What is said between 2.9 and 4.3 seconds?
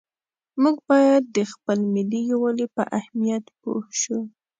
اهمیت پوه شو.